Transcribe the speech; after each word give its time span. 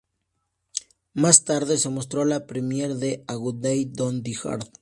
Más 1.13 1.43
tarde, 1.45 1.77
se 1.77 1.87
mostró 1.89 2.25
la 2.25 2.47
premiere 2.47 2.95
de 2.95 3.23
"A 3.27 3.35
Good 3.35 3.61
Day 3.61 3.85
to 3.85 4.11
Die 4.11 4.35
Hard". 4.43 4.67